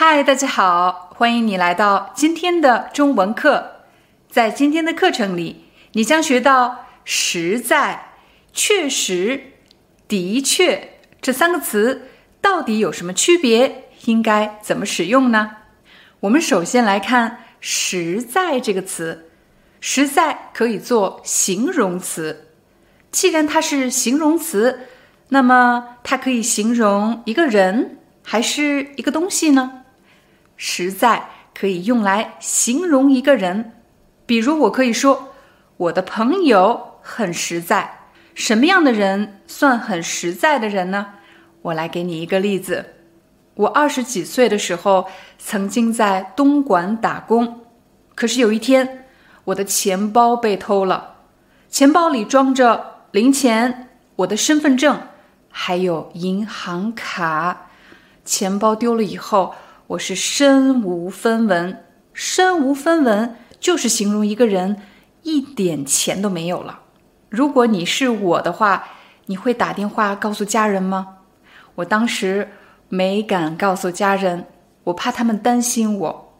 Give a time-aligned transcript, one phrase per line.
[0.00, 3.80] 嗨，大家好，欢迎你来到今天的中文课。
[4.30, 8.12] 在今天的课程里，你将学到“实在
[8.54, 9.54] ”“确实
[10.06, 15.56] ”“的确”这三个词到底有什么区别，应该怎么使用呢？
[16.20, 19.32] 我们首先来看“实在”这个词
[19.82, 22.52] ，“实在”可以做形容词。
[23.10, 24.78] 既然它是形容词，
[25.30, 29.77] 那么它可以形容一个人还是一个东西呢？
[30.60, 33.72] 实在可以用来形容一个人，
[34.26, 35.28] 比如我可以说
[35.76, 38.10] 我的朋友很实在。
[38.34, 41.14] 什么样的人算很实在的人呢？
[41.62, 42.96] 我来给你一个例子。
[43.54, 47.64] 我二十几岁的时候曾经在东莞打工，
[48.14, 49.06] 可是有一天
[49.44, 51.16] 我的钱包被偷了，
[51.68, 55.00] 钱包里装着零钱、我的身份证
[55.48, 57.68] 还有银行卡。
[58.24, 59.54] 钱包丢了以后。
[59.88, 64.82] 我是身无分文，身无分文就是形容一个人
[65.22, 66.80] 一点钱都没有了。
[67.30, 68.84] 如果你是我的话，
[69.24, 71.20] 你会打电话告诉家人吗？
[71.76, 72.50] 我当时
[72.90, 74.44] 没敢告诉家人，
[74.84, 76.34] 我怕他们担心我。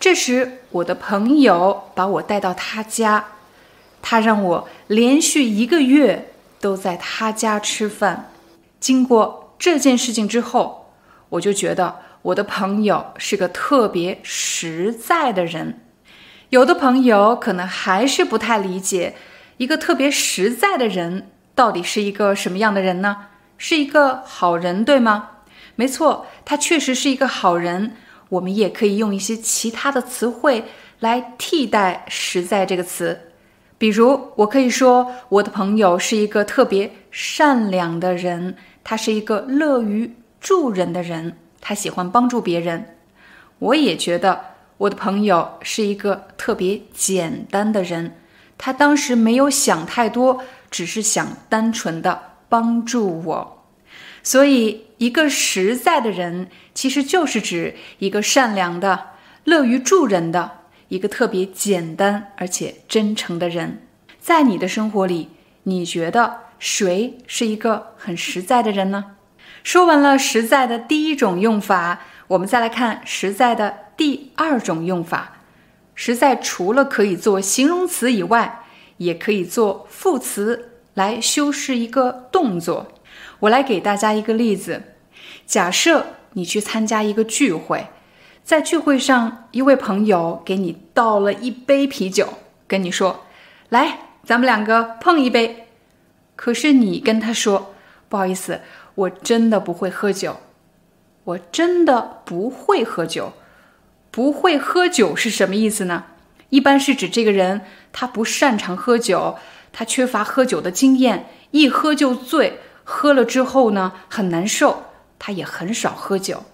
[0.00, 3.26] 这时，我的朋友把我带到他家，
[4.00, 8.30] 他让我连续一个月都在他家吃饭。
[8.80, 10.94] 经过这件事情之后，
[11.28, 12.05] 我就觉得。
[12.26, 15.80] 我的朋友是个特别实在的人，
[16.48, 19.14] 有的朋友可能还是不太理解，
[19.58, 23.28] 一个特别实在的人到底是一个什么样的人呢？
[23.58, 25.30] 是一个好人，对吗？
[25.76, 27.92] 没错，他确实是一个好人。
[28.30, 30.64] 我们也可以用一些其他的词汇
[30.98, 33.20] 来替代“实在”这个词，
[33.78, 41.36] 比如我可以说我的朋友是一个特别善良的人，他是一个乐于助人的人。
[41.60, 42.96] 他喜欢帮助别人，
[43.58, 44.44] 我也觉得
[44.78, 48.16] 我的朋友是一个特别简单的人。
[48.58, 53.66] 他当时没有想太多，只是想单纯的帮助我。
[54.22, 59.10] 所以，一个实在的人，其实就是指一个善良的、
[59.44, 63.82] 乐于助人的一个特别简单而且真诚的人。
[64.18, 65.28] 在你的生活里，
[65.64, 69.15] 你觉得谁是一个很实在的人呢？
[69.62, 75.32] 说完了实在的第一种用法，我们再来看实在的第二种用法。
[75.94, 78.64] 实在除了可以做形容词以外，
[78.98, 82.92] 也可以做副词来修饰一个动作。
[83.40, 84.82] 我来给大家一个例子：
[85.46, 87.88] 假设你去参加一个聚会，
[88.44, 92.34] 在聚会上，一位朋友给你倒了一杯啤酒，
[92.68, 93.24] 跟你说
[93.70, 95.66] ：“来，咱们两个碰一杯。”
[96.36, 97.74] 可是你跟他说
[98.08, 98.60] ：“不好意思。”
[98.96, 100.38] 我真的不会喝酒，
[101.24, 103.32] 我真的不会喝酒。
[104.10, 106.04] 不会喝酒是什么意思呢？
[106.48, 107.60] 一般是指这个人
[107.92, 109.36] 他不擅长喝酒，
[109.72, 114.84] 他缺乏喝酒的经验，一喝就醉，喝了之后呢很难受，
[115.18, 116.44] 他也很少喝酒，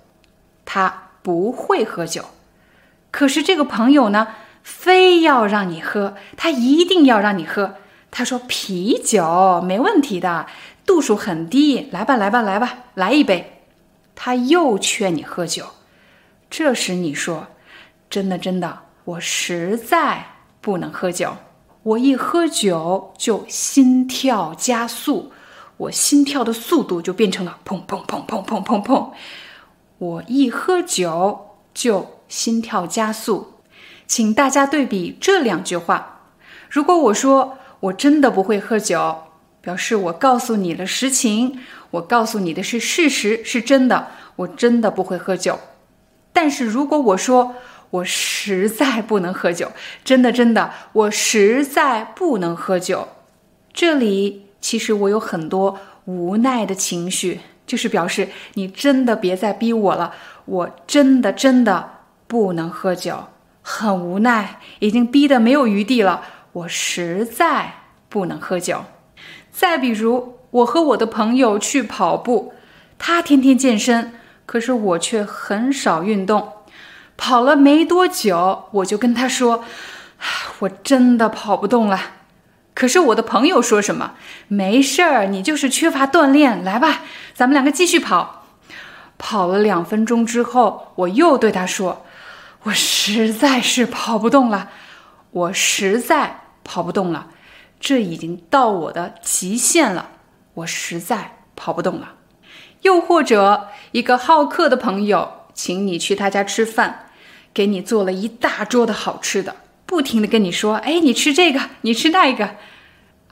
[0.65, 2.25] 他不会喝酒。
[3.13, 4.29] 可是这个朋友呢，
[4.65, 7.77] 非要让你喝，他一定要让你喝。
[8.11, 10.47] 他说啤酒没问题的。
[10.85, 13.63] 度数很低，来吧，来吧，来吧，来一杯。
[14.15, 15.67] 他又劝你喝酒，
[16.51, 17.49] 这时你说
[18.11, 20.27] ：“真的，真的，我实在
[20.61, 21.37] 不能喝酒。
[21.83, 25.33] 我一喝酒就心跳加速，
[25.79, 29.11] 我心跳的速度就变成了砰砰砰砰砰砰砰。
[29.99, 33.55] 我一喝酒就心跳加速。”
[34.07, 36.21] 请大家对比这两句话。
[36.69, 39.23] 如果我说我真的不会喝酒。
[39.63, 41.59] 表示我告诉你了实情，
[41.93, 44.09] 我告诉你的是事实，是真的。
[44.37, 45.59] 我真的不会喝酒。
[46.33, 47.55] 但是如果我说
[47.91, 49.71] 我实在不能喝酒，
[50.03, 53.09] 真的真的，我实在不能喝酒，
[53.73, 60.15] 这里其实我有很多无奈的情绪，就是表示你真的别再逼我了，
[60.47, 61.91] 我真的真的
[62.27, 63.25] 不能喝酒，
[63.61, 67.75] 很无奈，已经逼得没有余地了，我实在
[68.09, 68.83] 不能喝酒。
[69.53, 72.55] 再比如，我和我的朋友去跑步，
[72.99, 74.15] 他天天健身，
[74.47, 76.53] 可是我却很少运动。
[77.17, 79.63] 跑了没多久，我就跟他说
[80.61, 82.01] ：“我真的跑不动了。”
[82.75, 84.15] 可是我的朋友说什么？
[84.49, 86.65] 没事儿，你就是缺乏锻炼。
[86.65, 87.03] 来吧，
[87.35, 88.47] 咱们两个继续跑。
[89.19, 92.05] 跑了两分钟之后，我又对他说
[92.65, 94.71] ：“我实在是跑不动了，
[95.31, 97.29] 我实在跑不动了，
[97.83, 100.11] 这已经到我的极限了，
[100.55, 102.15] 我实在跑不动了。”
[102.83, 107.07] 又或者，一个好客的朋友请你去他家吃饭，
[107.53, 109.57] 给你做了一大桌的好吃的。
[109.85, 112.57] 不停的跟你说，哎，你吃这个，你吃那个，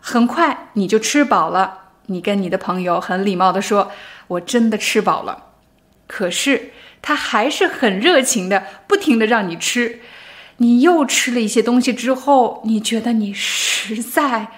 [0.01, 1.93] 很快你就吃饱了。
[2.07, 3.93] 你跟你的朋友很礼貌的说，
[4.27, 5.47] 我真的吃饱了。
[6.09, 10.01] 可是他还是很热情的，不停的让你吃。
[10.63, 14.49] 你又吃了一些东西之后，你觉得你实在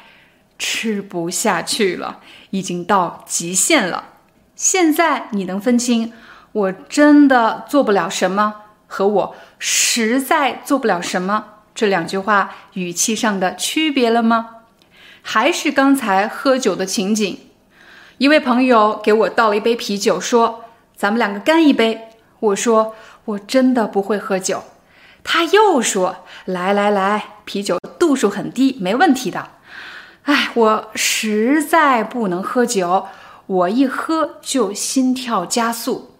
[0.59, 2.19] 吃不下去了，
[2.51, 4.09] 已经到极限了。
[4.57, 6.13] 现在你能分清
[6.51, 8.55] 我真的做不了什么
[8.89, 11.45] 和我实在做不了什么？
[11.73, 14.57] 这两句话语气上的区别了吗？
[15.23, 17.39] 还是刚才喝酒的情景？
[18.19, 20.65] 一位朋友给我倒了一杯啤酒，说
[20.97, 22.09] ：“咱们两个干一杯。”
[22.41, 22.97] 我说
[23.27, 24.65] ：“我真的不会喝酒。”
[25.25, 29.51] 他又说：“来来来，啤酒度数很低，没问题的。”
[30.25, 33.07] 哎，我实在不能喝酒，
[33.47, 36.17] 我一喝就心跳加速。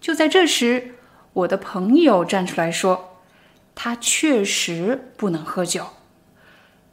[0.00, 0.94] 就在这时，
[1.32, 3.04] 我的朋友站出来说。
[3.80, 5.86] 他确实不能喝酒，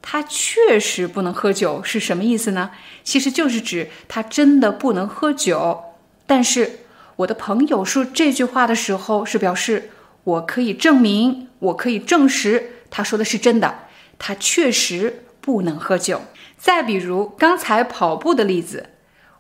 [0.04, 2.70] 他确实不能喝酒是什么意思呢？
[3.04, 5.96] 其实就是指他真的不能喝酒。
[6.28, 6.82] 但是
[7.16, 9.90] 我的朋友说这句话的时候，是表示
[10.26, 13.80] 我可以证明，我可以证实他说的是真的。
[14.20, 16.22] 他确实不能喝酒。
[16.58, 18.90] 再比如刚才跑步的例子，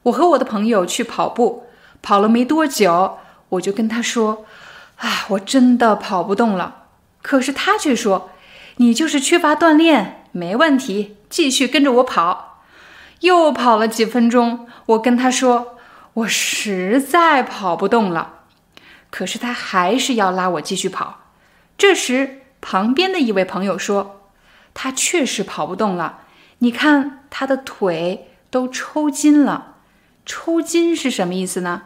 [0.03, 1.63] 我和我的朋友去跑步，
[2.01, 3.17] 跑了没多久，
[3.49, 4.45] 我就跟他说
[4.97, 6.83] ：“啊，我真的跑不动了。”
[7.23, 8.29] 可是他却说
[8.77, 12.61] ：“你就是缺乏锻炼，没问题，继续跟着我跑。”
[13.21, 15.77] 又跑了几分钟，我跟他说
[16.13, 18.33] ：“我实在跑不动了。”
[19.15, 21.21] 可是他还是要拉我继续跑。
[21.77, 24.19] 这时，旁边的一位朋友说
[24.75, 26.23] ：“他确实跑不动了，
[26.57, 29.75] 你看他的腿都抽筋了。
[30.25, 31.83] 抽筋是什么意思呢？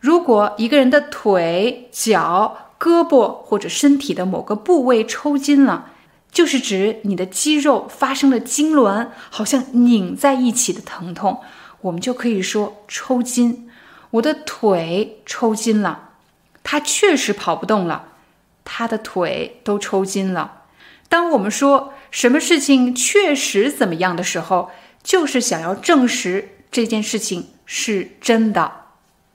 [0.00, 5.92] 如果一个人的腿、脚……”胳膊或者身体的某个部位抽筋了，
[6.30, 11.40] 就是指你的肌肉发生了痉挛，好像拧在一起的疼痛，
[11.80, 13.70] 我们就可以说抽筋。
[14.10, 16.05] 我的腿抽筋了，
[16.68, 18.08] 他确实跑不动了，
[18.64, 20.64] 他的腿都抽筋了。
[21.08, 24.72] 当我们说什么事情确实怎么样的时候，
[25.04, 28.72] 就是想要证实这件事情是真的。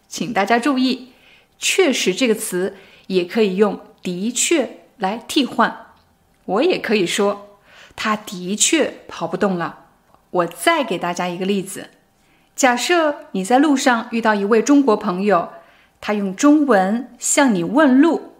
[0.09, 1.13] 请大家注意
[1.57, 2.75] ，“确实”这个词。
[3.07, 5.87] 也可以用“的确”来替换，
[6.45, 7.57] 我也可以说
[7.93, 9.87] 他的确跑不动了。
[10.29, 11.89] 我再给大家一个例子：
[12.55, 15.51] 假设你在路上遇到一位中国朋友，
[16.01, 18.33] 他用中文向你问路，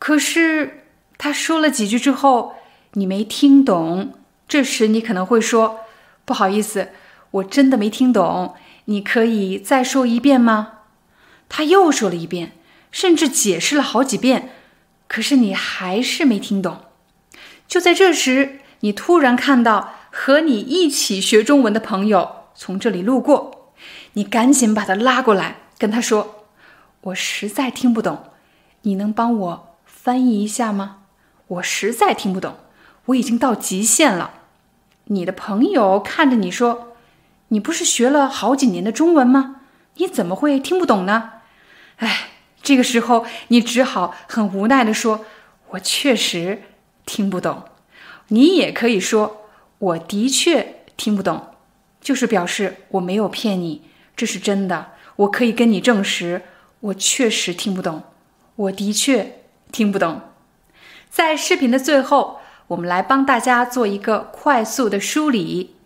[0.00, 0.86] 可是
[1.16, 2.56] 他说了几句之后
[2.94, 4.14] 你没听懂，
[4.48, 5.80] 这时你可能会说
[6.26, 6.88] ：“不好意思，
[7.30, 8.54] 我真的没听懂，
[8.86, 10.80] 你可以再说一遍吗？”
[11.48, 12.52] 他又说了一遍。
[12.94, 14.50] 甚至解释了好几遍，
[15.08, 16.82] 可是你还是没听懂。
[17.66, 23.72] 就在这时，你突然看到和你一起学中文的朋友从这里路过，
[24.12, 26.43] 你赶紧把他拉过来，跟他说
[27.04, 28.24] ：“我实在听不懂，
[28.82, 30.98] 你能帮我翻译一下吗？
[31.46, 32.56] 我实在听不懂，
[33.06, 34.30] 我已经到极限了。”
[35.08, 36.96] 你的朋友看着你说
[37.48, 39.60] ：“你不是学了好几年的中文吗？
[39.96, 41.32] 你怎么会听不懂呢？”
[41.98, 42.28] 哎。
[42.62, 45.26] 这个时候，你只好很无奈地说
[45.72, 46.62] ：“我确实
[47.04, 47.64] 听不懂。”
[48.28, 51.48] 你也可以说：“我的确听不懂。”
[52.00, 53.82] 就是表示我没有骗你，
[54.16, 54.92] 这是真的。
[55.16, 56.40] 我可以跟你证实，
[56.84, 58.02] 我确实听不懂。
[58.56, 59.40] 我的确
[59.72, 60.20] 听不懂。
[61.08, 65.76] 在视频的最后，我们来帮大家做一个快速的梳理。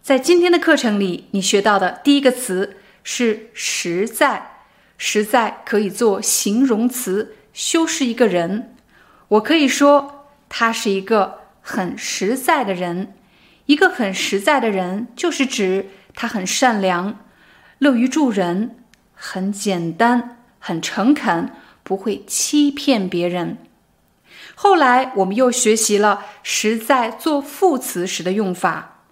[0.00, 4.52] 在今天的课程里，你学到的第一个词是“实在”。
[5.00, 8.74] 实在可以做形容词修饰一个人，
[9.28, 13.14] 我可以说他是一个很实在的人。
[13.66, 17.20] 一个很实在的人，就是指他很善良，
[17.78, 18.76] 乐于助人，
[19.14, 23.58] 很简单，很诚恳，不会欺骗别人。
[24.54, 29.02] 后来我们又学习了实在做副词时的用法，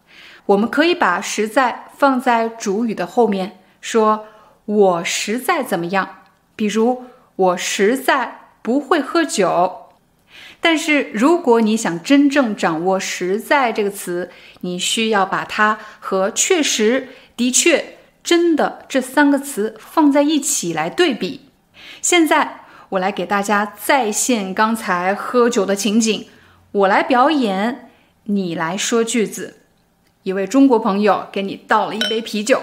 [0.47, 4.27] 我们可以把实在放在主语的后面说。
[4.67, 6.23] 我实在怎么样？
[6.57, 7.05] 比如
[7.37, 9.93] 我实在不会喝酒。
[10.61, 14.29] 但是，如果你想真正掌握“实在”这个词，
[14.63, 17.96] 你需要把它和“确实”“的确
[18.27, 21.49] ”“真的”这三个词放在一起来对比。
[22.03, 26.27] 现在，我来给大家再现刚才喝酒的情景，
[26.73, 27.89] 我来表演，
[28.25, 29.61] 你来说句子。
[30.25, 32.61] 一位中国朋友给你倒了一杯啤酒，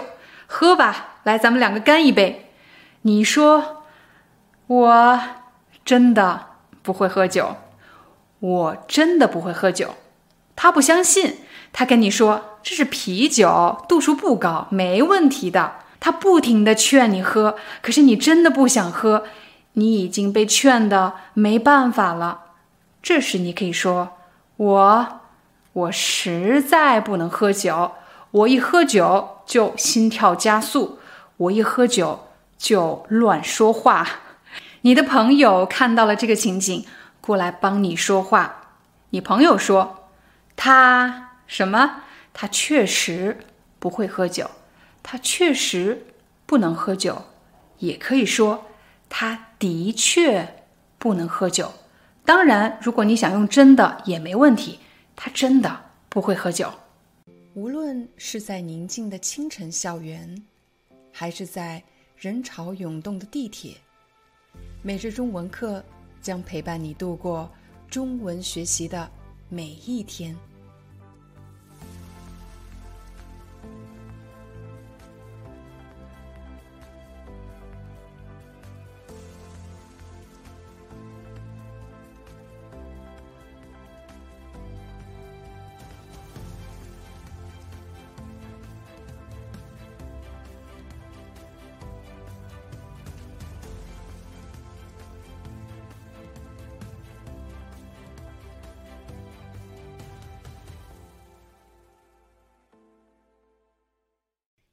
[0.47, 2.51] 喝吧，来，咱们两个干一杯。
[3.03, 3.83] 你说，
[4.67, 5.19] 我
[5.85, 6.47] 真的
[6.81, 7.55] 不会喝酒。
[8.39, 9.95] 我真的不会喝酒，
[10.53, 11.37] 他不相信，
[11.71, 15.73] 他跟你说这是啤酒，度数不高，没问题的。
[15.99, 19.25] 他不停的劝你喝，可是你真的不想喝，
[19.73, 22.39] 你已经被劝的没办法了。
[23.01, 24.17] 这时你可以说
[24.57, 25.19] ：“我，
[25.73, 27.91] 我实在不能喝酒，
[28.31, 30.99] 我一喝酒就心跳加速，
[31.37, 32.27] 我一喝酒
[32.57, 34.07] 就乱说话。”
[34.81, 36.85] 你的朋友看到了这个情景。
[37.25, 38.55] 过来帮你说话。
[39.11, 40.09] 你朋友说，
[40.57, 42.02] 他什么？
[42.33, 43.37] 他确实
[43.79, 44.49] 不会喝酒，
[45.01, 46.05] 他确实
[46.45, 47.23] 不能喝酒，
[47.77, 48.65] 也可以说
[49.07, 50.65] 他的确
[50.97, 51.71] 不能喝酒。
[52.25, 54.79] 当然，如果你想用真的也没问题，
[55.15, 56.73] 他真的不会喝酒。
[57.53, 60.43] 无论是在宁静的清晨校园，
[61.11, 61.83] 还是在
[62.17, 63.77] 人潮涌动的地铁，
[64.81, 65.83] 每日中文课。
[66.23, 67.51] 将陪伴你度过
[67.89, 69.11] 中文学习的
[69.49, 70.33] 每一天。